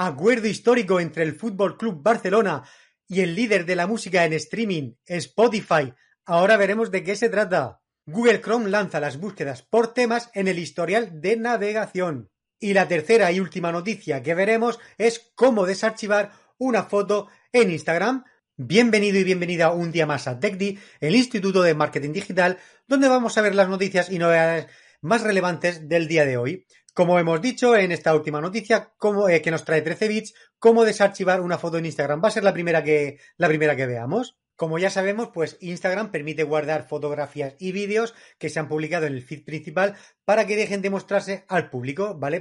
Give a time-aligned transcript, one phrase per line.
[0.00, 2.62] Acuerdo histórico entre el Fútbol Club Barcelona
[3.08, 5.92] y el líder de la música en streaming, Spotify.
[6.24, 7.80] Ahora veremos de qué se trata.
[8.06, 12.30] Google Chrome lanza las búsquedas por temas en el historial de navegación.
[12.60, 18.24] Y la tercera y última noticia que veremos es cómo desarchivar una foto en Instagram.
[18.56, 23.36] Bienvenido y bienvenida un día más a TechD, el Instituto de Marketing Digital, donde vamos
[23.36, 24.68] a ver las noticias y novedades
[25.00, 26.66] más relevantes del día de hoy.
[26.98, 28.92] Como hemos dicho en esta última noticia,
[29.30, 32.20] eh, que nos trae 13 bits, cómo desarchivar una foto en Instagram.
[32.20, 34.36] Va a ser la primera que, la primera que veamos.
[34.56, 39.12] Como ya sabemos, pues Instagram permite guardar fotografías y vídeos que se han publicado en
[39.12, 42.40] el feed principal para que dejen de mostrarse al público, ¿vale?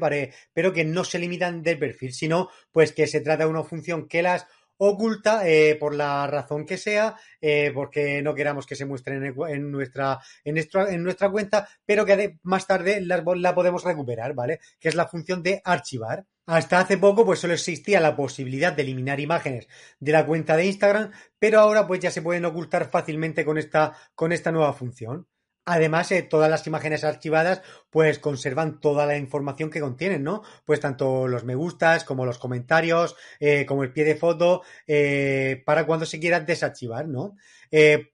[0.53, 4.07] pero que no se limitan del perfil, sino pues que se trata de una función
[4.07, 8.85] que las oculta eh, por la razón que sea, eh, porque no queramos que se
[8.85, 13.83] muestren en, nuestra, en, nuestra, en nuestra cuenta, pero que más tarde la, la podemos
[13.83, 14.59] recuperar, ¿vale?
[14.79, 16.25] Que es la función de archivar.
[16.45, 19.67] Hasta hace poco pues solo existía la posibilidad de eliminar imágenes
[19.99, 23.93] de la cuenta de Instagram, pero ahora pues ya se pueden ocultar fácilmente con esta,
[24.15, 25.27] con esta nueva función.
[25.69, 30.41] Además, eh, todas las imágenes archivadas pues conservan toda la información que contienen, ¿no?
[30.63, 35.61] Pues tanto los me gustas como los comentarios, eh, como el pie de foto, eh,
[35.65, 37.35] para cuando se quiera desarchivar, ¿no?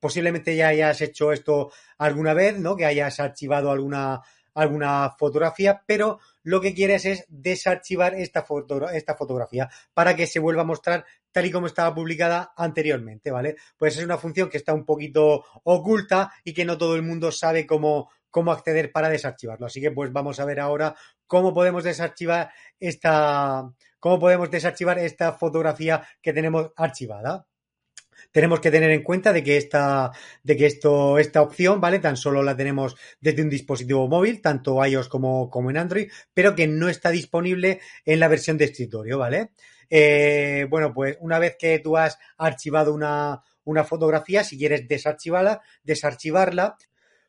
[0.02, 2.76] posiblemente ya hayas hecho esto alguna vez, ¿no?
[2.76, 9.16] Que hayas archivado alguna, alguna fotografía, pero lo que quieres es desarchivar esta, foto, esta
[9.16, 13.56] fotografía para que se vuelva a mostrar tal y como estaba publicada anteriormente, ¿vale?
[13.78, 17.32] Pues es una función que está un poquito oculta y que no todo el mundo
[17.32, 19.66] sabe cómo, cómo acceder para desarchivarlo.
[19.66, 20.96] Así que pues vamos a ver ahora
[21.28, 27.48] cómo podemos desarchivar esta, cómo podemos desarchivar esta fotografía que tenemos archivada
[28.32, 30.12] tenemos que tener en cuenta de que esta,
[30.44, 32.00] de que esto, esta opción, ¿vale?
[32.00, 36.56] Tan solo la tenemos desde un dispositivo móvil, tanto iOS como, como en Android, pero
[36.56, 39.52] que no está disponible en la versión de escritorio, ¿vale?
[39.90, 45.62] Eh, bueno, pues una vez que tú has archivado una, una fotografía, si quieres desarchivarla,
[45.84, 46.78] desarchivarla,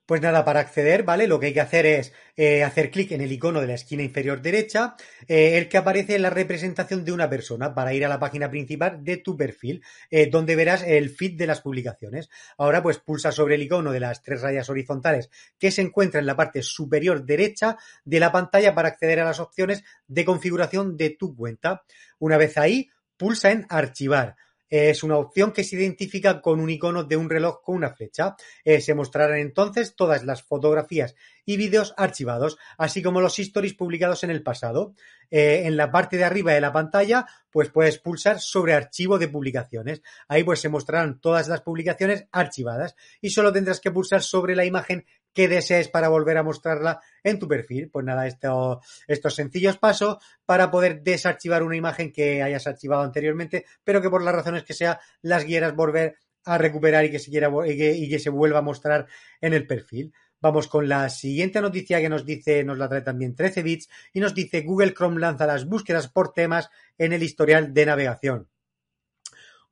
[0.06, 1.26] pues nada, para acceder, ¿vale?
[1.26, 4.02] Lo que hay que hacer es eh, hacer clic en el icono de la esquina
[4.02, 8.08] inferior derecha, eh, el que aparece en la representación de una persona, para ir a
[8.08, 12.28] la página principal de tu perfil, eh, donde verás el feed de las publicaciones.
[12.58, 16.26] Ahora, pues pulsa sobre el icono de las tres rayas horizontales que se encuentra en
[16.26, 21.10] la parte superior derecha de la pantalla para acceder a las opciones de configuración de
[21.10, 21.82] tu cuenta.
[22.18, 24.36] Una vez ahí, pulsa en archivar
[24.68, 28.36] es una opción que se identifica con un icono de un reloj con una flecha.
[28.64, 31.14] Eh, se mostrarán entonces todas las fotografías
[31.44, 34.94] y vídeos archivados, así como los stories publicados en el pasado.
[35.30, 39.28] Eh, en la parte de arriba de la pantalla, pues puedes pulsar sobre archivo de
[39.28, 40.02] publicaciones.
[40.28, 44.64] Ahí pues se mostrarán todas las publicaciones archivadas y solo tendrás que pulsar sobre la
[44.64, 47.90] imagen que desees para volver a mostrarla en tu perfil.
[47.90, 53.66] Pues nada, esto, estos sencillos pasos para poder desarchivar una imagen que hayas archivado anteriormente,
[53.82, 57.30] pero que por las razones que sea las quieras volver a recuperar y que se
[57.30, 59.06] quiera y que se vuelva a mostrar
[59.40, 60.12] en el perfil.
[60.40, 64.20] Vamos con la siguiente noticia que nos dice, nos la trae también 13 bits y
[64.20, 66.68] nos dice Google Chrome lanza las búsquedas por temas
[66.98, 68.48] en el historial de navegación.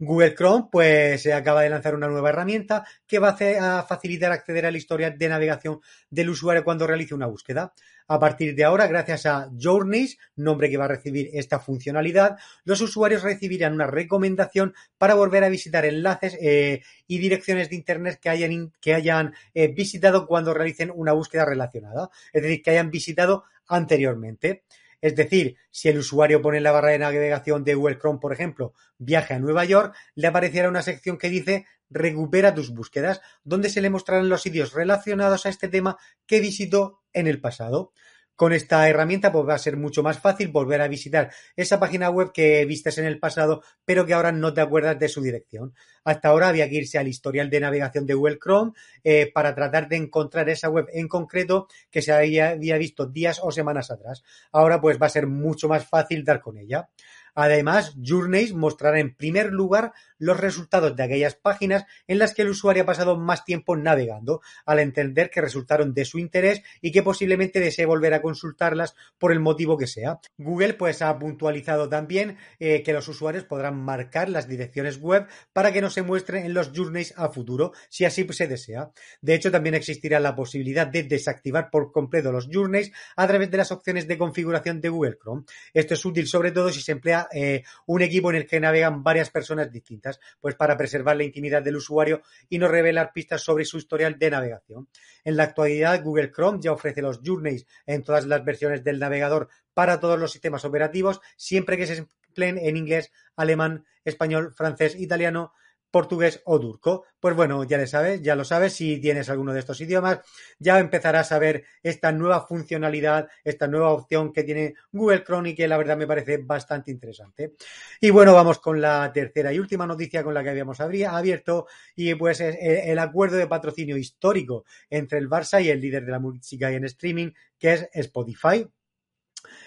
[0.04, 4.74] Google Chrome pues acaba de lanzar una nueva herramienta que va a facilitar acceder al
[4.74, 5.80] historial de navegación
[6.10, 7.72] del usuario cuando realice una búsqueda.
[8.08, 12.80] A partir de ahora, gracias a Journeys, nombre que va a recibir esta funcionalidad, los
[12.80, 18.28] usuarios recibirán una recomendación para volver a visitar enlaces eh, y direcciones de Internet que
[18.28, 23.44] hayan, que hayan eh, visitado cuando realicen una búsqueda relacionada, es decir, que hayan visitado
[23.68, 24.64] anteriormente.
[25.02, 28.32] Es decir, si el usuario pone en la barra de navegación de Google Chrome, por
[28.32, 33.68] ejemplo, viaje a Nueva York, le aparecerá una sección que dice recupera tus búsquedas, donde
[33.68, 37.92] se le mostrarán los sitios relacionados a este tema que visitó en el pasado.
[38.36, 42.10] Con esta herramienta pues, va a ser mucho más fácil volver a visitar esa página
[42.10, 45.74] web que vistes en el pasado, pero que ahora no te acuerdas de su dirección.
[46.04, 48.72] Hasta ahora había que irse al historial de navegación de Google Chrome
[49.04, 53.40] eh, para tratar de encontrar esa web en concreto que se había, había visto días
[53.42, 54.22] o semanas atrás.
[54.50, 56.88] Ahora pues va a ser mucho más fácil dar con ella.
[57.34, 62.50] Además, Journeys mostrará en primer lugar los resultados de aquellas páginas en las que el
[62.50, 67.02] usuario ha pasado más tiempo navegando, al entender que resultaron de su interés y que
[67.02, 70.20] posiblemente desee volver a consultarlas por el motivo que sea.
[70.38, 75.72] Google pues ha puntualizado también eh, que los usuarios podrán marcar las direcciones web para
[75.72, 78.90] que no se muestren en los journeys a futuro, si así se desea.
[79.20, 83.56] De hecho, también existirá la posibilidad de desactivar por completo los journeys a través de
[83.56, 85.44] las opciones de configuración de Google Chrome.
[85.74, 89.02] Esto es útil sobre todo si se emplea eh, un equipo en el que navegan
[89.02, 93.64] varias personas distintas pues para preservar la intimidad del usuario y no revelar pistas sobre
[93.64, 94.88] su historial de navegación.
[95.24, 99.48] En la actualidad, Google Chrome ya ofrece los Journeys en todas las versiones del navegador
[99.74, 105.52] para todos los sistemas operativos, siempre que se empleen en inglés, alemán, español, francés, italiano,
[105.92, 107.04] portugués o turco.
[107.20, 110.18] Pues bueno, ya le sabes, ya lo sabes, si tienes alguno de estos idiomas,
[110.58, 115.54] ya empezarás a ver esta nueva funcionalidad, esta nueva opción que tiene Google Chrome y
[115.54, 117.54] que la verdad me parece bastante interesante.
[118.00, 122.14] Y bueno, vamos con la tercera y última noticia con la que habíamos abierto y
[122.16, 126.18] pues es el acuerdo de patrocinio histórico entre el Barça y el líder de la
[126.18, 128.66] música y en streaming, que es Spotify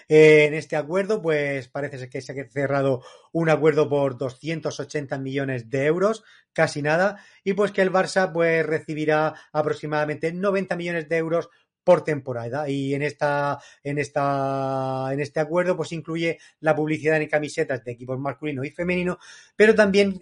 [0.08, 3.02] en este acuerdo, pues parece que se ha cerrado
[3.32, 8.64] un acuerdo por 280 millones de euros, casi nada, y pues que el Barça pues
[8.64, 11.50] recibirá aproximadamente 90 millones de euros
[11.86, 12.68] por temporada.
[12.68, 17.92] Y en esta en esta en este acuerdo pues incluye la publicidad en camisetas de
[17.92, 19.18] equipos masculino y femenino
[19.54, 20.20] pero también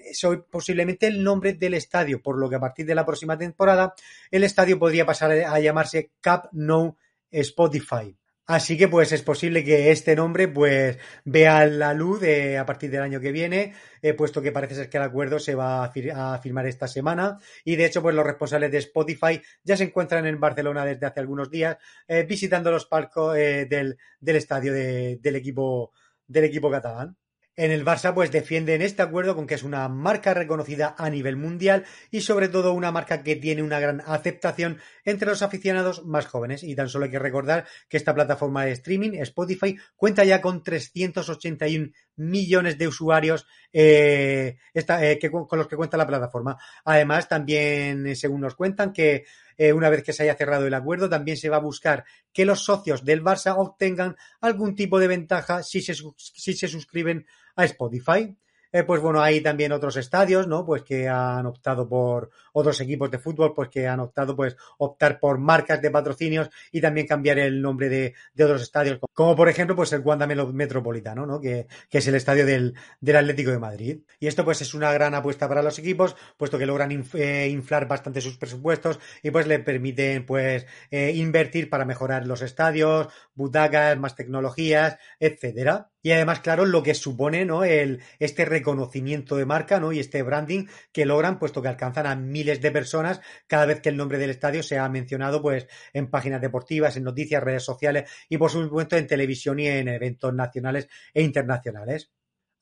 [0.51, 3.95] posiblemente el nombre del estadio por lo que a partir de la próxima temporada
[4.31, 6.99] el estadio podría pasar a llamarse Cap No
[7.31, 8.15] Spotify
[8.47, 12.91] Así que pues es posible que este nombre pues vea la luz eh, a partir
[12.91, 16.39] del año que viene, eh, puesto que parece ser que el acuerdo se va a,
[16.39, 20.39] firmar esta semana y de hecho pues los responsables de Spotify ya se encuentran en
[20.39, 25.93] Barcelona desde hace algunos días eh, visitando los palcos del, del, estadio del equipo
[26.27, 27.17] del equipo catalán.
[27.57, 31.37] En el Barça pues defienden este acuerdo con que es una marca reconocida a nivel
[31.37, 36.27] mundial y sobre todo una marca que tiene una gran aceptación entre los aficionados más
[36.27, 36.65] jóvenes.
[36.65, 40.65] Y tan solo hay que recordar que esta plataforma de streaming, Spotify, cuenta ya con
[40.65, 46.59] 381 millones de usuarios eh, eh, con los que cuenta la plataforma.
[46.85, 49.27] Además, también, eh, según nos cuentan, que
[49.75, 52.65] una vez que se haya cerrado el acuerdo, también se va a buscar que los
[52.65, 58.37] socios del Barça obtengan algún tipo de ventaja si se, si se suscriben a Spotify.
[58.75, 60.67] Eh, pues bueno, hay también otros estadios, ¿no?
[60.67, 65.21] Pues que han optado por otros equipos de fútbol, pues que han optado, pues, optar
[65.21, 69.77] por marcas de patrocinios y también cambiar el nombre de, otros estadios, como por ejemplo,
[69.77, 71.41] pues el Wanda Metropolitano, ¿no?
[71.41, 72.75] Que, es el estadio del,
[73.17, 74.01] Atlético de Madrid.
[74.19, 77.87] Y esto, pues, es una gran apuesta para los equipos, puesto que logran eh, inflar
[77.87, 83.07] bastante sus presupuestos y pues le permiten, pues, eh, invertir para mejorar los estadios,
[83.37, 85.91] butacas, más tecnologías, etcétera.
[86.05, 87.65] Y además, claro, lo que supone, ¿no?
[87.65, 89.93] El, este reconocimiento de marca, ¿no?
[89.93, 93.91] Y este branding que logran, puesto que alcanzan a miles de personas cada vez que
[93.91, 98.11] el nombre del estadio se ha mencionado, pues, en páginas deportivas, en noticias, redes sociales
[98.29, 102.11] y, por supuesto, en televisión y en eventos nacionales e internacionales.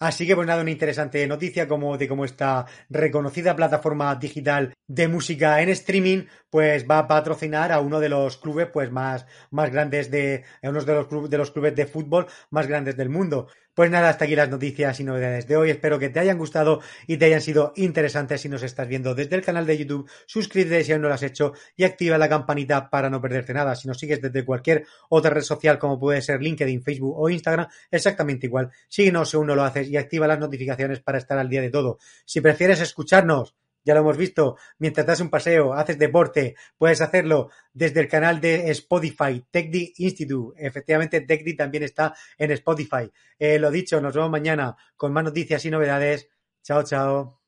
[0.02, 5.06] Así que pues nada, una interesante noticia como de cómo esta reconocida plataforma digital de
[5.06, 9.70] música en streaming pues va a patrocinar a uno de los clubes pues más, más
[9.70, 13.46] grandes de uno de los, de los clubes de fútbol más grandes del mundo.
[13.74, 15.70] Pues nada, hasta aquí las noticias y novedades de hoy.
[15.70, 19.34] Espero que te hayan gustado y te hayan sido interesantes si nos estás viendo desde
[19.34, 20.10] el canal de YouTube.
[20.26, 23.74] Suscríbete si aún no lo has hecho y activa la campanita para no perderte nada.
[23.74, 27.66] Si nos sigues desde cualquier otra red social como puede ser LinkedIn, Facebook o Instagram,
[27.90, 28.70] exactamente igual.
[28.88, 31.70] Síguenos si aún no lo haces y activa las notificaciones para estar al día de
[31.70, 31.98] todo.
[32.26, 37.50] Si prefieres escucharnos ya lo hemos visto, mientras das un paseo, haces deporte, puedes hacerlo
[37.72, 40.64] desde el canal de Spotify, TechD Institute.
[40.64, 43.10] Efectivamente, TechD también está en Spotify.
[43.38, 46.28] Eh, lo dicho, nos vemos mañana con más noticias y novedades.
[46.62, 47.40] Chao, chao.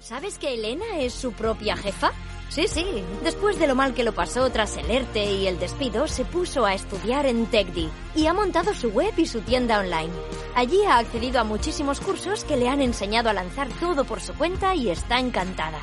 [0.00, 2.12] ¿Sabes que Elena es su propia jefa?
[2.52, 2.84] Sí, sí.
[3.24, 6.66] Después de lo mal que lo pasó tras el ERTE y el despido, se puso
[6.66, 10.12] a estudiar en TechDi y ha montado su web y su tienda online.
[10.54, 14.34] Allí ha accedido a muchísimos cursos que le han enseñado a lanzar todo por su
[14.34, 15.78] cuenta y está encantada.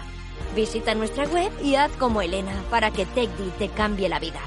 [0.55, 4.39] Visita nuestra web y haz como Elena para que TechDi te cambie la vida.